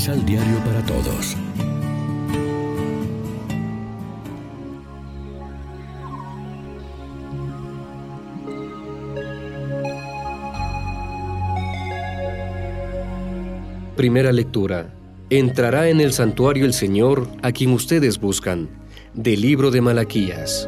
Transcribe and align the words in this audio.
Misal 0.00 0.24
Diario 0.24 0.56
para 0.64 0.82
Todos. 0.86 1.36
Primera 13.94 14.32
lectura. 14.32 14.90
Entrará 15.28 15.90
en 15.90 16.00
el 16.00 16.14
santuario 16.14 16.64
el 16.64 16.72
Señor 16.72 17.28
a 17.42 17.52
quien 17.52 17.74
ustedes 17.74 18.18
buscan. 18.18 18.70
Del 19.12 19.42
libro 19.42 19.70
de 19.70 19.82
Malaquías. 19.82 20.66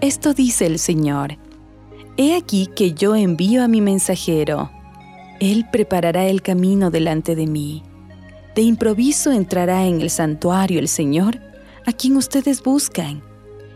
Esto 0.00 0.34
dice 0.34 0.66
el 0.66 0.78
Señor. 0.78 1.45
He 2.16 2.34
aquí 2.34 2.68
que 2.74 2.92
yo 2.92 3.14
envío 3.14 3.62
a 3.62 3.68
mi 3.68 3.80
mensajero. 3.80 4.70
Él 5.40 5.66
preparará 5.70 6.26
el 6.26 6.42
camino 6.42 6.90
delante 6.90 7.34
de 7.34 7.46
mí. 7.46 7.82
De 8.54 8.62
improviso 8.62 9.32
entrará 9.32 9.86
en 9.86 10.00
el 10.00 10.10
santuario 10.10 10.78
el 10.78 10.88
Señor, 10.88 11.40
a 11.84 11.92
quien 11.92 12.16
ustedes 12.16 12.62
buscan, 12.62 13.22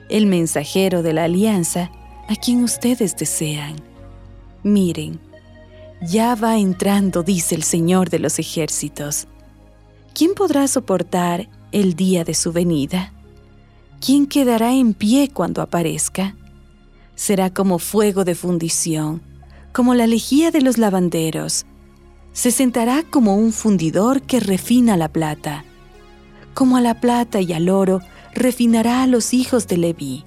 el 0.08 0.26
mensajero 0.26 1.02
de 1.02 1.12
la 1.12 1.24
alianza, 1.24 1.90
a 2.28 2.34
quien 2.36 2.64
ustedes 2.64 3.16
desean. 3.16 3.76
Miren, 4.62 5.20
ya 6.00 6.34
va 6.34 6.58
entrando, 6.58 7.22
dice 7.22 7.54
el 7.54 7.62
Señor 7.62 8.08
de 8.08 8.20
los 8.20 8.38
ejércitos. 8.38 9.28
¿Quién 10.14 10.34
podrá 10.34 10.66
soportar 10.66 11.48
el 11.72 11.94
día 11.94 12.24
de 12.24 12.34
su 12.34 12.52
venida? 12.52 13.12
¿quién 14.00 14.26
quedará 14.26 14.72
en 14.72 14.94
pie 14.94 15.28
cuando 15.28 15.62
aparezca? 15.62 16.34
Será 17.20 17.50
como 17.50 17.78
fuego 17.78 18.24
de 18.24 18.34
fundición, 18.34 19.20
como 19.74 19.94
la 19.94 20.06
lejía 20.06 20.50
de 20.50 20.62
los 20.62 20.78
lavanderos. 20.78 21.66
Se 22.32 22.50
sentará 22.50 23.02
como 23.02 23.36
un 23.36 23.52
fundidor 23.52 24.22
que 24.22 24.40
refina 24.40 24.96
la 24.96 25.08
plata. 25.08 25.66
Como 26.54 26.78
a 26.78 26.80
la 26.80 26.98
plata 26.98 27.42
y 27.42 27.52
al 27.52 27.68
oro 27.68 28.00
refinará 28.32 29.02
a 29.02 29.06
los 29.06 29.34
hijos 29.34 29.66
de 29.66 29.76
Leví, 29.76 30.24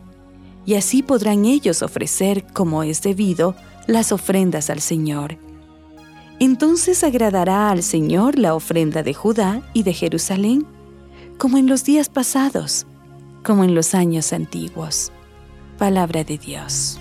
y 0.67 0.75
así 0.75 1.01
podrán 1.01 1.45
ellos 1.45 1.81
ofrecer, 1.81 2.45
como 2.53 2.83
es 2.83 3.01
debido, 3.01 3.55
las 3.87 4.11
ofrendas 4.11 4.69
al 4.69 4.79
Señor. 4.79 5.39
Entonces 6.37 7.03
agradará 7.03 7.71
al 7.71 7.81
Señor 7.81 8.37
la 8.37 8.53
ofrenda 8.53 9.01
de 9.01 9.15
Judá 9.15 9.67
y 9.73 9.81
de 9.81 9.93
Jerusalén, 9.93 10.67
como 11.39 11.57
en 11.57 11.65
los 11.65 11.85
días 11.85 12.09
pasados 12.09 12.85
como 13.43 13.63
en 13.63 13.73
los 13.73 13.95
años 13.95 14.31
antiguos. 14.31 15.11
Palabra 15.83 16.23
de 16.23 16.37
Dios. 16.37 16.97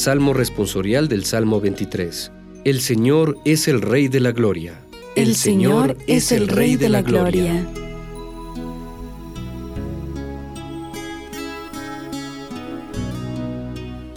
Salmo 0.00 0.32
responsorial 0.32 1.08
del 1.08 1.26
Salmo 1.26 1.60
23. 1.60 2.32
El 2.64 2.80
Señor 2.80 3.36
es 3.44 3.68
el 3.68 3.82
Rey 3.82 4.08
de 4.08 4.20
la 4.20 4.32
Gloria. 4.32 4.80
El, 5.14 5.36
Señor 5.36 5.94
es 6.06 6.32
el 6.32 6.48
Rey 6.48 6.76
de 6.76 6.88
la 6.88 7.02
Gloria. 7.02 7.66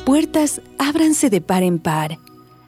Puertas, 0.05 0.61
ábranse 0.77 1.29
de 1.29 1.41
par 1.41 1.63
en 1.63 1.79
par. 1.79 2.17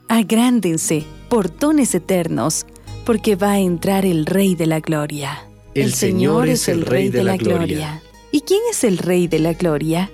Agrándense, 0.08 1.04
portones 1.30 1.94
eternos, 1.94 2.66
porque 3.06 3.34
va 3.34 3.52
a 3.52 3.60
entrar 3.60 4.04
el 4.04 4.26
Rey 4.26 4.54
de 4.56 4.66
la 4.66 4.80
Gloria. 4.80 5.48
El, 5.72 5.94
Señor 5.94 6.50
es 6.50 6.68
el 6.68 6.82
Rey 6.82 7.08
de 7.08 7.24
la 7.24 7.38
Gloria. 7.38 8.02
¿Y 8.30 8.42
quién 8.42 8.60
es 8.70 8.84
el 8.84 8.98
Rey 8.98 9.26
de 9.26 9.38
la 9.38 9.54
Gloria? 9.54 10.10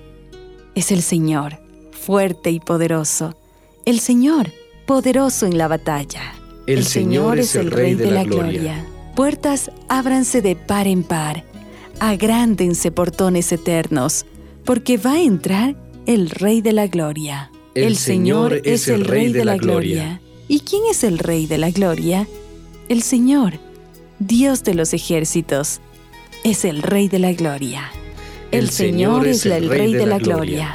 Es 0.77 0.93
el 0.93 1.03
Señor 1.03 1.62
fuerte 2.03 2.51
y 2.51 2.59
poderoso, 2.59 3.37
el 3.85 4.01
Señor, 4.01 4.51
poderoso 4.87 5.47
en 5.47 5.57
la 5.57 5.69
batalla. 5.69 6.35
El, 6.67 6.85
Señor, 6.85 7.39
es 7.39 7.55
el 7.55 7.71
Rey 7.71 7.95
de, 7.95 8.11
la, 8.11 8.25
gloria. 8.25 8.85
Puertas, 9.15 9.71
ábranse 9.89 10.43
de 10.43 10.57
par 10.57 10.89
en 10.89 11.05
par, 11.05 11.45
agrándense 12.01 12.91
portones 12.91 13.53
eternos, 13.53 14.27
porque 14.65 14.97
va 14.97 15.13
a 15.13 15.23
entrar 15.23 15.77
el 16.07 16.31
Rey 16.31 16.61
de 16.61 16.73
la 16.73 16.89
Gloria. 16.89 17.51
El, 17.75 17.97
Señor 17.97 18.61
es 18.65 18.89
el 18.89 19.05
Rey 19.05 19.33
de 19.33 19.45
la 19.45 19.57
gloria. 19.57 20.21
¿Y 20.49 20.61
quién 20.61 20.83
es 20.91 21.05
el 21.05 21.19
Rey 21.19 21.47
de 21.47 21.59
la 21.59 21.71
Gloria? 21.71 22.27
El 22.89 23.03
Señor, 23.03 23.55
Dios 24.19 24.65
de 24.65 24.75
los 24.75 24.93
ejércitos, 24.93 25.81
es 26.45 26.65
el 26.65 26.83
Rey 26.83 27.09
de 27.09 27.21
la 27.21 27.33
Gloria. 27.33 27.91
El, 28.51 28.71
Señor 28.71 29.27
es 29.27 29.47
el 29.47 29.69
Rey 29.69 29.95
de 29.95 30.07
la 30.07 30.19
gloria. 30.19 30.75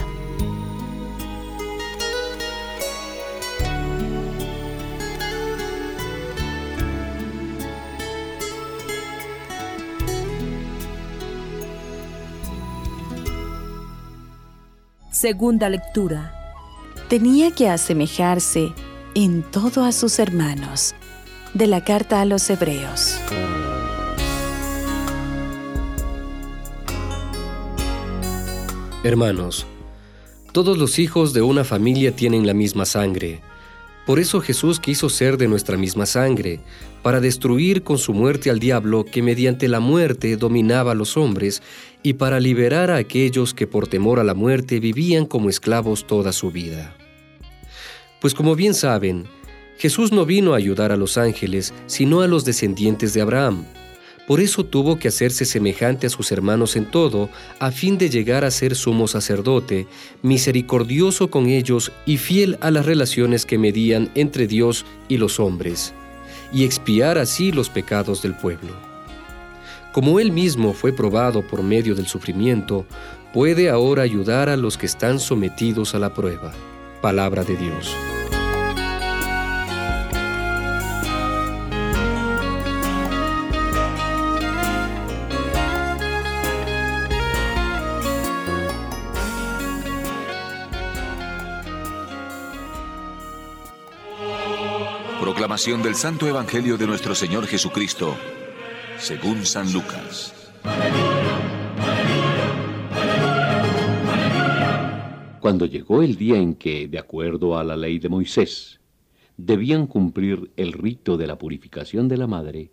Segunda 15.28 15.68
lectura. 15.68 16.32
Tenía 17.10 17.52
que 17.52 17.68
asemejarse 17.68 18.72
en 19.14 19.44
todo 19.44 19.84
a 19.84 19.92
sus 19.92 20.20
hermanos. 20.20 20.96
De 21.54 21.68
la 21.68 21.84
carta 21.84 22.22
a 22.22 22.26
los 22.26 22.50
Hebreos. 22.50 23.20
Hermanos, 29.04 29.66
todos 30.54 30.78
los 30.78 30.98
hijos 30.98 31.34
de 31.34 31.42
una 31.42 31.66
familia 31.66 32.16
tienen 32.16 32.48
la 32.48 32.54
misma 32.54 32.86
sangre. 32.86 33.42
Por 34.08 34.20
eso 34.20 34.40
Jesús 34.40 34.80
quiso 34.80 35.10
ser 35.10 35.36
de 35.36 35.50
nuestra 35.50 35.76
misma 35.76 36.06
sangre, 36.06 36.62
para 37.04 37.20
destruir 37.20 37.84
con 37.84 37.98
su 37.98 38.14
muerte 38.14 38.50
al 38.50 38.58
diablo 38.58 39.04
que 39.04 39.22
mediante 39.22 39.68
la 39.68 39.82
muerte 39.82 40.38
dominaba 40.38 40.94
a 40.94 40.96
los 40.96 41.18
hombres, 41.18 41.62
y 42.04 42.14
para 42.14 42.40
liberar 42.40 42.90
a 42.90 42.96
aquellos 42.96 43.54
que 43.54 43.68
por 43.68 43.90
temor 43.90 44.22
a 44.22 44.24
la 44.24 44.34
muerte 44.34 44.80
vivían 44.80 45.26
como 45.26 45.50
esclavos 45.50 46.08
toda 46.08 46.32
su 46.32 46.52
vida. 46.52 46.96
Pues 48.22 48.34
como 48.34 48.56
bien 48.56 48.74
saben, 48.74 49.26
Jesús 49.78 50.14
no 50.14 50.26
vino 50.26 50.54
a 50.54 50.58
ayudar 50.58 50.94
a 50.94 50.98
los 50.98 51.18
ángeles, 51.18 51.74
sino 51.86 52.22
a 52.22 52.28
los 52.28 52.46
descendientes 52.46 53.14
de 53.14 53.20
Abraham. 53.20 53.66
Por 54.28 54.42
eso 54.42 54.66
tuvo 54.66 55.00
que 55.00 55.08
hacerse 55.08 55.46
semejante 55.46 56.08
a 56.08 56.10
sus 56.10 56.32
hermanos 56.32 56.76
en 56.76 56.86
todo, 56.86 57.30
a 57.60 57.72
fin 57.72 57.98
de 57.98 58.10
llegar 58.10 58.44
a 58.44 58.52
ser 58.52 58.76
sumo 58.76 59.08
sacerdote, 59.08 59.88
misericordioso 60.22 61.30
con 61.30 61.48
ellos 61.48 61.92
y 62.06 62.18
fiel 62.18 62.58
a 62.62 62.70
las 62.70 62.86
relaciones 62.86 63.46
que 63.46 63.58
medían 63.58 64.12
entre 64.14 64.46
Dios 64.46 64.86
y 65.08 65.18
los 65.18 65.40
hombres, 65.40 65.94
y 66.54 66.66
expiar 66.66 67.18
así 67.18 67.52
los 67.52 67.70
pecados 67.70 68.22
del 68.22 68.36
pueblo 68.36 68.88
como 69.98 70.20
Él 70.20 70.32
mismo 70.32 70.74
fue 70.74 70.94
probado 70.94 71.42
por 71.42 71.64
medio 71.64 71.96
del 71.96 72.06
sufrimiento, 72.06 72.86
puede 73.34 73.68
ahora 73.72 74.04
ayudar 74.04 74.48
a 74.48 74.56
los 74.56 74.78
que 74.78 74.86
están 74.86 75.20
sometidos 75.20 75.96
a 75.96 75.98
la 75.98 76.14
prueba. 76.14 76.54
Palabra 77.02 77.44
de 77.44 77.58
Dios. 77.58 77.96
Proclamación 95.28 95.84
del 95.84 95.96
Santo 95.96 96.26
Evangelio 96.26 96.78
de 96.78 96.88
nuestro 96.88 97.14
Señor 97.14 97.48
Jesucristo 97.48 98.16
según 98.98 99.46
San 99.46 99.74
Lucas. 99.74 100.34
Cuando 105.42 105.66
llegó 105.66 106.02
el 106.02 106.16
día 106.16 106.38
en 106.38 106.56
que, 106.56 106.88
de 106.88 106.98
acuerdo 106.98 107.58
a 107.58 107.66
la 107.66 107.76
ley 107.76 108.00
de 108.00 108.08
Moisés, 108.08 108.80
debían 109.36 109.88
cumplir 109.88 110.50
el 110.56 110.72
rito 110.72 111.18
de 111.18 111.28
la 111.28 111.38
purificación 111.38 112.08
de 112.08 112.16
la 112.16 112.28
madre, 112.28 112.72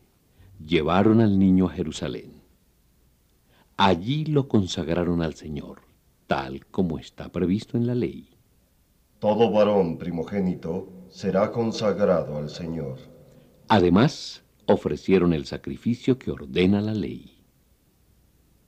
llevaron 0.65 1.21
al 1.21 1.37
niño 1.41 1.67
a 1.67 1.71
Jerusalén. 1.71 2.35
Allí 3.77 4.27
lo 4.27 4.47
consagraron 4.47 5.23
al 5.23 5.35
Señor, 5.35 5.81
tal 6.29 6.65
como 6.67 7.01
está 7.01 7.31
previsto 7.31 7.77
en 7.77 7.89
la 7.89 7.97
ley. 7.97 8.29
Todo 9.19 9.51
varón 9.51 9.99
primogénito 9.99 11.04
será 11.15 11.53
consagrado 11.53 12.37
al 12.37 12.51
Señor. 12.51 12.99
Además, 13.69 14.43
ofrecieron 14.67 15.33
el 15.33 15.47
sacrificio 15.47 16.19
que 16.19 16.33
ordena 16.33 16.81
la 16.81 16.93
ley. 16.93 17.39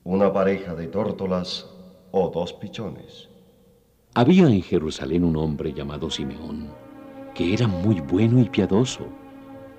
Una 0.05 0.31
pareja 0.31 0.73
de 0.73 0.87
tórtolas 0.87 1.69
o 2.11 2.29
dos 2.29 2.53
pichones. 2.53 3.27
Había 4.13 4.47
en 4.47 4.61
Jerusalén 4.61 5.25
un 5.25 5.35
hombre 5.35 5.73
llamado 5.73 6.09
Simeón, 6.09 6.69
que 7.35 7.53
era 7.53 7.67
muy 7.67 7.99
bueno 7.99 8.39
y 8.39 8.45
piadoso, 8.45 9.05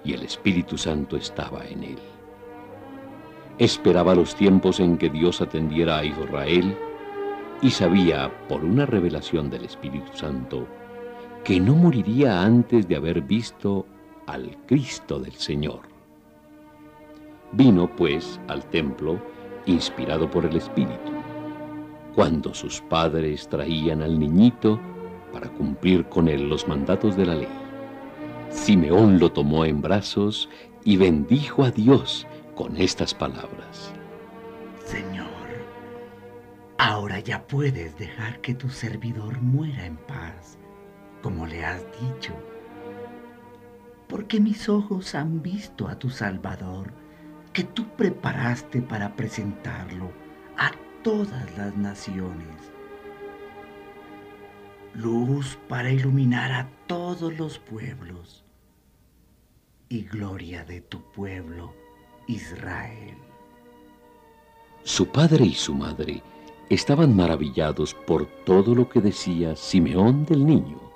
y 0.04 0.12
el 0.12 0.22
Espíritu 0.22 0.76
Santo 0.76 1.16
estaba 1.16 1.66
en 1.66 1.84
él. 1.84 1.98
Esperaba 3.58 4.14
los 4.14 4.34
tiempos 4.34 4.78
en 4.78 4.98
que 4.98 5.08
Dios 5.08 5.40
atendiera 5.40 6.00
a 6.00 6.04
Israel 6.04 6.76
y 7.62 7.70
sabía, 7.70 8.30
por 8.46 8.62
una 8.62 8.84
revelación 8.84 9.48
del 9.48 9.64
Espíritu 9.64 10.14
Santo, 10.14 10.68
que 11.44 11.60
no 11.60 11.74
moriría 11.74 12.42
antes 12.42 12.86
de 12.88 12.96
haber 12.96 13.22
visto 13.22 13.86
al 14.26 14.56
Cristo 14.66 15.18
del 15.18 15.32
Señor. 15.32 15.80
Vino, 17.52 17.88
pues, 17.96 18.38
al 18.48 18.64
templo, 18.66 19.18
inspirado 19.66 20.30
por 20.30 20.44
el 20.44 20.56
Espíritu, 20.56 21.12
cuando 22.14 22.52
sus 22.52 22.80
padres 22.82 23.48
traían 23.48 24.02
al 24.02 24.18
niñito 24.18 24.78
para 25.32 25.48
cumplir 25.48 26.04
con 26.08 26.28
él 26.28 26.48
los 26.48 26.68
mandatos 26.68 27.16
de 27.16 27.26
la 27.26 27.34
ley. 27.34 27.48
Simeón 28.50 29.18
lo 29.18 29.30
tomó 29.30 29.64
en 29.64 29.80
brazos 29.80 30.48
y 30.84 30.96
bendijo 30.96 31.64
a 31.64 31.70
Dios 31.70 32.26
con 32.54 32.76
estas 32.76 33.14
palabras. 33.14 33.92
Señor, 34.84 35.26
ahora 36.78 37.20
ya 37.20 37.46
puedes 37.46 37.96
dejar 37.98 38.40
que 38.40 38.54
tu 38.54 38.68
servidor 38.70 39.40
muera 39.40 39.86
en 39.86 39.96
paz, 39.96 40.58
como 41.22 41.46
le 41.46 41.64
has 41.64 41.82
dicho, 42.00 42.32
porque 44.08 44.40
mis 44.40 44.68
ojos 44.68 45.14
han 45.14 45.42
visto 45.42 45.88
a 45.88 45.98
tu 45.98 46.10
Salvador, 46.10 46.92
que 47.52 47.64
tú 47.64 47.86
preparaste 47.96 48.80
para 48.82 49.14
presentarlo 49.16 50.10
a 50.56 50.70
todas 51.02 51.56
las 51.56 51.76
naciones. 51.76 52.72
Luz 54.94 55.58
para 55.68 55.90
iluminar 55.90 56.52
a 56.52 56.68
todos 56.86 57.36
los 57.38 57.58
pueblos 57.58 58.44
y 59.88 60.02
gloria 60.02 60.64
de 60.64 60.80
tu 60.80 61.02
pueblo, 61.12 61.74
Israel. 62.26 63.16
Su 64.82 65.06
padre 65.08 65.44
y 65.44 65.54
su 65.54 65.74
madre 65.74 66.22
estaban 66.68 67.14
maravillados 67.14 67.94
por 67.94 68.26
todo 68.44 68.74
lo 68.74 68.88
que 68.88 69.00
decía 69.00 69.56
Simeón 69.56 70.24
del 70.24 70.46
niño. 70.46 70.87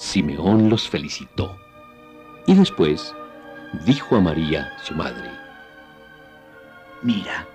Simeón 0.00 0.70
los 0.70 0.88
felicitó 0.88 1.58
y 2.46 2.54
después 2.54 3.14
dijo 3.84 4.16
a 4.16 4.20
María, 4.22 4.72
su 4.82 4.94
madre, 4.94 5.30
Mira, 7.02 7.46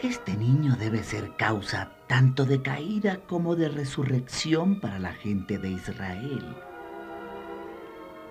este 0.00 0.36
niño 0.36 0.74
debe 0.74 1.04
ser 1.04 1.36
causa 1.36 1.92
tanto 2.08 2.44
de 2.44 2.62
caída 2.62 3.20
como 3.28 3.54
de 3.54 3.68
resurrección 3.68 4.80
para 4.80 4.98
la 4.98 5.12
gente 5.12 5.56
de 5.58 5.70
Israel. 5.70 6.56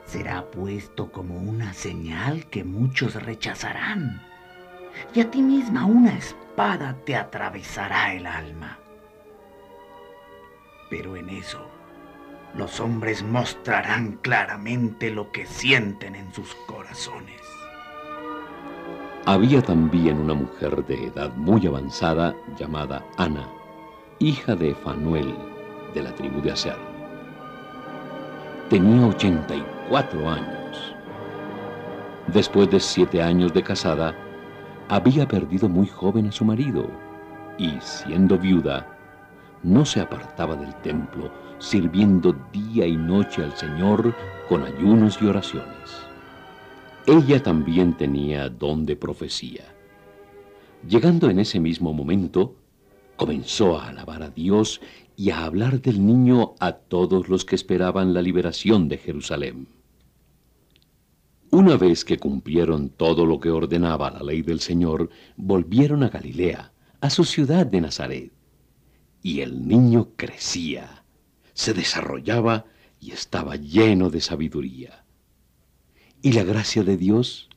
Será 0.06 0.52
puesto 0.52 1.10
como 1.10 1.38
una 1.38 1.74
señal 1.74 2.48
que 2.48 2.66
muchos 2.66 3.16
rechazarán, 3.16 4.22
y 5.16 5.22
a 5.22 5.32
ti 5.32 5.42
misma 5.42 5.86
una 5.86 6.18
espada 6.18 6.98
te 7.06 7.16
atravesará 7.16 8.14
el 8.14 8.28
alma. 8.28 8.78
Pero 10.90 11.16
en 11.16 11.30
eso, 11.30 11.66
los 12.56 12.80
hombres 12.80 13.24
mostrarán 13.24 14.20
claramente 14.22 15.10
lo 15.10 15.32
que 15.32 15.46
sienten 15.46 16.16
en 16.16 16.32
sus 16.34 16.54
corazones. 16.68 17.42
Había 19.26 19.62
también 19.62 20.20
una 20.20 20.34
mujer 20.34 20.86
de 20.86 21.06
edad 21.08 21.34
muy 21.36 21.66
avanzada 21.66 22.36
llamada 22.58 23.04
Ana, 23.18 23.48
hija 24.20 24.56
de 24.56 24.76
Fanuel, 24.76 25.34
de 25.94 26.04
la 26.04 26.14
tribu 26.14 26.42
de 26.42 26.52
Aser. 26.52 26.78
Tenía 28.70 29.08
84 29.08 30.30
años. 30.30 30.96
Después 32.28 32.70
de 32.70 32.80
siete 32.80 33.22
años 33.22 33.54
de 33.54 33.64
casada, 33.64 34.16
había 34.90 35.28
perdido 35.28 35.70
muy 35.70 35.88
joven 35.88 36.28
a 36.28 36.32
su 36.32 36.46
marido 36.46 36.90
y, 37.58 37.78
siendo 37.80 38.38
viuda, 38.38 38.93
no 39.64 39.86
se 39.86 40.02
apartaba 40.02 40.56
del 40.56 40.74
templo, 40.82 41.32
sirviendo 41.60 42.36
día 42.52 42.86
y 42.86 42.98
noche 42.98 43.44
al 43.44 43.56
Señor 43.56 44.14
con 44.48 44.64
ayunos 44.64 45.18
y 45.22 45.26
oraciones. 45.26 46.04
Ella 47.08 47.42
también 47.42 47.96
tenía 47.98 48.50
don 48.50 48.86
de 48.86 48.96
profecía. 48.96 49.64
Llegando 50.88 51.30
en 51.30 51.40
ese 51.40 51.60
mismo 51.60 51.94
momento, 51.94 52.56
comenzó 53.16 53.80
a 53.80 53.88
alabar 53.88 54.24
a 54.24 54.30
Dios 54.30 54.82
y 55.16 55.30
a 55.30 55.46
hablar 55.46 55.82
del 55.82 56.06
niño 56.06 56.56
a 56.60 56.74
todos 56.74 57.30
los 57.30 57.46
que 57.46 57.56
esperaban 57.56 58.14
la 58.14 58.22
liberación 58.22 58.90
de 58.90 58.98
Jerusalén. 58.98 59.68
Una 61.52 61.78
vez 61.78 62.04
que 62.04 62.18
cumplieron 62.18 62.90
todo 62.90 63.26
lo 63.26 63.40
que 63.40 63.52
ordenaba 63.52 64.10
la 64.10 64.24
ley 64.24 64.42
del 64.42 64.60
Señor, 64.60 65.10
volvieron 65.38 66.04
a 66.04 66.10
Galilea, 66.10 66.74
a 67.00 67.10
su 67.10 67.24
ciudad 67.24 67.66
de 67.66 67.82
Nazaret. 67.82 68.32
Y 69.24 69.42
el 69.42 69.68
niño 69.68 70.10
crecía, 70.16 71.04
se 71.54 71.74
desarrollaba 71.74 72.66
y 73.00 73.12
estaba 73.12 73.56
lleno 73.56 74.12
de 74.12 74.22
sabiduría 74.22 75.04
y 76.24 76.32
la 76.32 76.44
gracia 76.44 76.84
de 76.84 76.98
Dios 76.98 77.50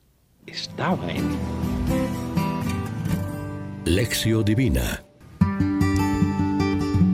estaba 0.47 1.11
en 1.11 1.19
él. 1.19 1.39
Lección 3.85 4.45
Divina 4.45 5.05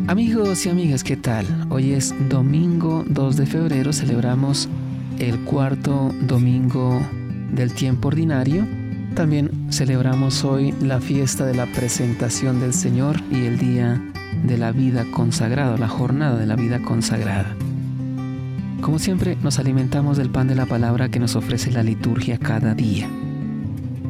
Amigos 0.09 0.65
y 0.67 0.71
amigas, 0.71 1.05
¿qué 1.05 1.17
tal? 1.17 1.47
Hoy 1.69 1.93
es 1.93 2.15
domingo 2.29 3.05
2 3.07 3.37
de 3.37 3.47
febrero, 3.47 3.93
celebramos 3.93 4.69
el 5.19 5.45
cuarto 5.45 6.11
domingo 6.23 7.01
del 7.53 7.75
tiempo 7.75 8.09
ordinario. 8.09 8.67
También 9.15 9.71
celebramos 9.71 10.43
hoy 10.43 10.73
la 10.81 10.99
fiesta 10.99 11.45
de 11.45 11.55
la 11.55 11.67
presentación 11.67 12.61
del 12.61 12.73
Señor 12.73 13.21
y 13.31 13.45
el 13.45 13.59
día 13.59 14.03
de 14.43 14.57
la 14.57 14.73
vida 14.73 15.05
consagrada, 15.13 15.77
la 15.77 15.89
jornada 15.89 16.39
de 16.39 16.47
la 16.47 16.57
vida 16.57 16.81
consagrada. 16.81 17.55
Como 18.81 18.99
siempre, 18.99 19.37
nos 19.43 19.59
alimentamos 19.59 20.17
del 20.17 20.31
pan 20.31 20.49
de 20.49 20.55
la 20.55 20.65
palabra 20.65 21.11
que 21.11 21.21
nos 21.21 21.37
ofrece 21.37 21.71
la 21.71 21.83
liturgia 21.83 22.39
cada 22.39 22.75
día. 22.75 23.07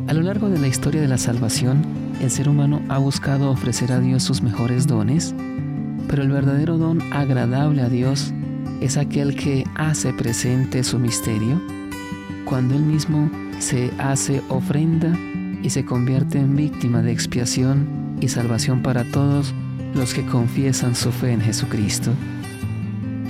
A 0.06 0.14
lo 0.14 0.22
largo 0.22 0.48
de 0.48 0.60
la 0.60 0.68
historia 0.68 1.00
de 1.00 1.08
la 1.08 1.18
salvación, 1.18 1.82
el 2.20 2.30
ser 2.30 2.48
humano 2.48 2.80
ha 2.88 2.98
buscado 2.98 3.50
ofrecer 3.50 3.90
a 3.90 3.98
Dios 3.98 4.22
sus 4.22 4.40
mejores 4.40 4.86
dones, 4.86 5.34
pero 6.06 6.22
el 6.22 6.30
verdadero 6.30 6.78
don 6.78 7.02
agradable 7.12 7.82
a 7.82 7.88
Dios 7.88 8.32
es 8.80 8.96
aquel 8.96 9.34
que 9.34 9.64
hace 9.74 10.12
presente 10.12 10.84
su 10.84 11.00
misterio 11.00 11.60
cuando 12.52 12.74
Él 12.74 12.82
mismo 12.82 13.30
se 13.60 13.90
hace 13.96 14.42
ofrenda 14.50 15.18
y 15.62 15.70
se 15.70 15.86
convierte 15.86 16.38
en 16.38 16.54
víctima 16.54 17.00
de 17.00 17.10
expiación 17.10 18.18
y 18.20 18.28
salvación 18.28 18.82
para 18.82 19.10
todos 19.10 19.54
los 19.94 20.12
que 20.12 20.26
confiesan 20.26 20.94
su 20.94 21.12
fe 21.12 21.32
en 21.32 21.40
Jesucristo. 21.40 22.10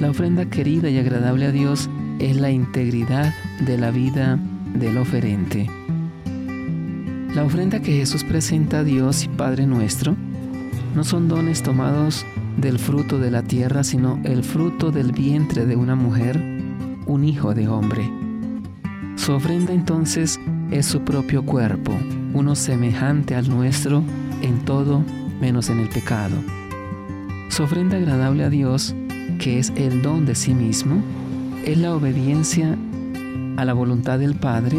La 0.00 0.10
ofrenda 0.10 0.46
querida 0.46 0.90
y 0.90 0.98
agradable 0.98 1.46
a 1.46 1.52
Dios 1.52 1.88
es 2.18 2.36
la 2.36 2.50
integridad 2.50 3.32
de 3.60 3.78
la 3.78 3.92
vida 3.92 4.40
del 4.74 4.98
oferente. 4.98 5.70
La 7.32 7.44
ofrenda 7.44 7.80
que 7.80 7.92
Jesús 7.92 8.24
presenta 8.24 8.80
a 8.80 8.84
Dios 8.84 9.22
y 9.22 9.28
Padre 9.28 9.68
nuestro 9.68 10.16
no 10.96 11.04
son 11.04 11.28
dones 11.28 11.62
tomados 11.62 12.26
del 12.56 12.80
fruto 12.80 13.20
de 13.20 13.30
la 13.30 13.44
tierra, 13.44 13.84
sino 13.84 14.20
el 14.24 14.42
fruto 14.42 14.90
del 14.90 15.12
vientre 15.12 15.64
de 15.64 15.76
una 15.76 15.94
mujer, 15.94 16.42
un 17.06 17.22
hijo 17.22 17.54
de 17.54 17.68
hombre. 17.68 18.21
Su 19.24 19.34
ofrenda 19.34 19.72
entonces 19.72 20.40
es 20.72 20.84
su 20.84 21.02
propio 21.02 21.46
cuerpo, 21.46 21.96
uno 22.34 22.56
semejante 22.56 23.36
al 23.36 23.48
nuestro 23.48 24.02
en 24.42 24.64
todo 24.64 25.04
menos 25.40 25.70
en 25.70 25.78
el 25.78 25.88
pecado. 25.88 26.34
Su 27.48 27.62
ofrenda 27.62 27.98
agradable 27.98 28.42
a 28.42 28.50
Dios 28.50 28.96
que 29.38 29.60
es 29.60 29.72
el 29.76 30.02
don 30.02 30.26
de 30.26 30.34
sí 30.34 30.54
mismo, 30.54 31.00
es 31.64 31.78
la 31.78 31.94
obediencia 31.94 32.76
a 33.58 33.64
la 33.64 33.72
voluntad 33.74 34.18
del 34.18 34.34
Padre 34.34 34.76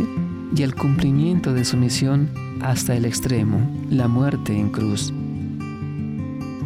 y 0.53 0.61
el 0.61 0.75
cumplimiento 0.75 1.53
de 1.53 1.63
su 1.63 1.77
misión 1.77 2.29
hasta 2.61 2.97
el 2.97 3.05
extremo, 3.05 3.61
la 3.89 4.09
muerte 4.09 4.59
en 4.59 4.71
cruz. 4.71 5.13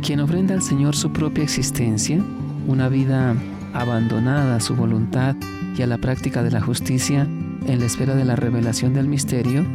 Quien 0.01 0.19
ofrenda 0.19 0.55
al 0.55 0.63
Señor 0.63 0.96
su 0.96 1.13
propia 1.13 1.43
existencia, 1.43 2.19
una 2.65 2.89
vida 2.89 3.36
abandonada 3.75 4.55
a 4.55 4.62
su 4.62 4.75
voluntad 4.75 5.36
y 5.77 5.84
a 5.84 5.86
la 5.86 6.00
práctica 6.00 6.41
de 6.41 6.50
la 6.50 6.62
justicia 6.62 7.27
en 7.67 7.79
la 7.79 7.86
espera 7.86 8.15
de 8.15 8.25
la 8.25 8.36
revelación 8.36 8.93
del 8.93 9.07
misterio, 9.07 9.65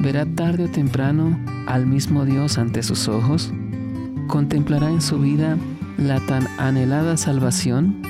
verá 0.00 0.26
tarde 0.26 0.64
o 0.64 0.68
temprano 0.68 1.38
al 1.66 1.86
mismo 1.86 2.24
Dios 2.24 2.58
ante 2.58 2.82
sus 2.82 3.08
ojos, 3.08 3.52
contemplará 4.28 4.90
en 4.90 5.00
su 5.00 5.18
vida 5.18 5.56
la 5.96 6.20
tan 6.20 6.46
anhelada 6.58 7.16
salvación 7.16 8.02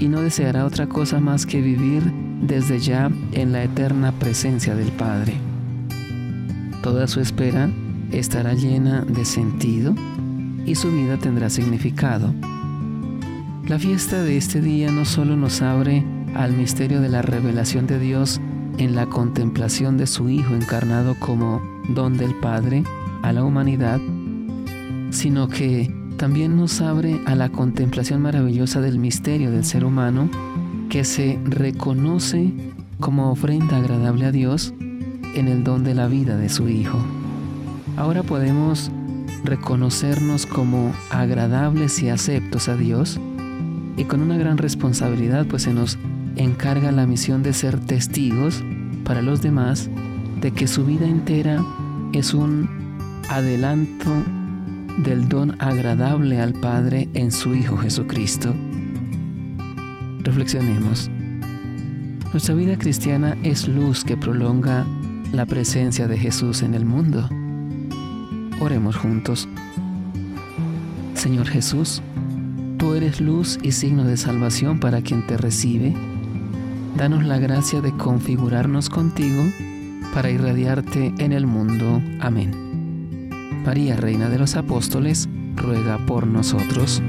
y 0.00 0.08
no 0.08 0.20
deseará 0.20 0.64
otra 0.64 0.86
cosa 0.86 1.20
más 1.20 1.46
que 1.46 1.60
vivir 1.60 2.02
desde 2.42 2.78
ya 2.78 3.10
en 3.32 3.52
la 3.52 3.64
eterna 3.64 4.12
presencia 4.12 4.74
del 4.74 4.92
Padre. 4.92 5.34
Toda 6.82 7.06
su 7.06 7.20
espera 7.20 7.70
estará 8.12 8.54
llena 8.54 9.02
de 9.02 9.24
sentido 9.24 9.94
y 10.64 10.74
su 10.74 10.92
vida 10.92 11.16
tendrá 11.16 11.50
significado. 11.50 12.32
La 13.66 13.78
fiesta 13.78 14.22
de 14.22 14.36
este 14.36 14.60
día 14.60 14.92
no 14.92 15.04
solo 15.04 15.36
nos 15.36 15.62
abre 15.62 16.04
al 16.34 16.52
misterio 16.52 17.00
de 17.00 17.08
la 17.08 17.22
revelación 17.22 17.86
de 17.86 17.98
Dios 17.98 18.40
en 18.78 18.94
la 18.94 19.06
contemplación 19.06 19.96
de 19.96 20.06
su 20.06 20.28
Hijo 20.28 20.54
encarnado 20.54 21.14
como 21.18 21.60
don 21.88 22.16
del 22.16 22.34
Padre 22.34 22.84
a 23.22 23.32
la 23.32 23.44
humanidad, 23.44 24.00
sino 25.10 25.48
que 25.48 25.92
también 26.16 26.56
nos 26.56 26.80
abre 26.80 27.20
a 27.26 27.34
la 27.34 27.50
contemplación 27.50 28.22
maravillosa 28.22 28.80
del 28.80 28.98
misterio 28.98 29.50
del 29.50 29.64
ser 29.64 29.84
humano 29.84 30.30
que 30.88 31.04
se 31.04 31.38
reconoce 31.44 32.52
como 33.00 33.30
ofrenda 33.30 33.76
agradable 33.76 34.26
a 34.26 34.32
Dios 34.32 34.72
en 35.34 35.48
el 35.48 35.64
don 35.64 35.84
de 35.84 35.94
la 35.94 36.08
vida 36.08 36.36
de 36.36 36.48
su 36.48 36.68
Hijo. 36.68 36.98
Ahora 37.96 38.22
podemos 38.22 38.90
reconocernos 39.44 40.46
como 40.46 40.92
agradables 41.10 42.02
y 42.02 42.08
aceptos 42.08 42.68
a 42.68 42.76
Dios 42.76 43.20
y 43.96 44.04
con 44.04 44.20
una 44.20 44.36
gran 44.36 44.58
responsabilidad 44.58 45.46
pues 45.46 45.62
se 45.62 45.72
nos 45.72 45.98
encarga 46.36 46.92
la 46.92 47.06
misión 47.06 47.42
de 47.42 47.52
ser 47.52 47.78
testigos 47.80 48.62
para 49.04 49.22
los 49.22 49.42
demás 49.42 49.90
de 50.40 50.52
que 50.52 50.66
su 50.66 50.84
vida 50.84 51.06
entera 51.06 51.64
es 52.12 52.34
un 52.34 52.68
adelanto 53.28 54.10
del 54.98 55.28
don 55.28 55.56
agradable 55.60 56.40
al 56.40 56.52
Padre 56.54 57.08
en 57.14 57.30
su 57.30 57.54
Hijo 57.54 57.76
Jesucristo. 57.76 58.54
Reflexionemos. 60.20 61.10
Nuestra 62.32 62.54
vida 62.54 62.76
cristiana 62.76 63.36
es 63.42 63.68
luz 63.68 64.04
que 64.04 64.16
prolonga 64.16 64.86
la 65.32 65.46
presencia 65.46 66.08
de 66.08 66.18
Jesús 66.18 66.62
en 66.62 66.74
el 66.74 66.84
mundo. 66.84 67.28
Oremos 68.60 68.96
juntos. 68.96 69.48
Señor 71.14 71.46
Jesús, 71.46 72.02
tú 72.78 72.94
eres 72.94 73.20
luz 73.20 73.58
y 73.62 73.72
signo 73.72 74.04
de 74.04 74.16
salvación 74.16 74.80
para 74.80 75.02
quien 75.02 75.26
te 75.26 75.36
recibe. 75.36 75.94
Danos 76.96 77.24
la 77.24 77.38
gracia 77.38 77.82
de 77.82 77.94
configurarnos 77.94 78.88
contigo 78.88 79.44
para 80.14 80.30
irradiarte 80.30 81.12
en 81.18 81.32
el 81.32 81.46
mundo. 81.46 82.00
Amén. 82.20 83.30
María, 83.66 83.96
Reina 83.96 84.30
de 84.30 84.38
los 84.38 84.56
Apóstoles, 84.56 85.28
ruega 85.56 85.98
por 86.06 86.26
nosotros. 86.26 87.02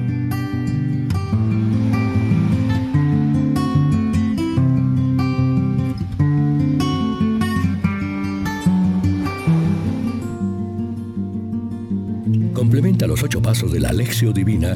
Complementa 12.53 13.07
los 13.07 13.23
ocho 13.23 13.41
pasos 13.41 13.71
de 13.71 13.79
la 13.79 13.89
Alexio 13.89 14.33
Divina 14.33 14.75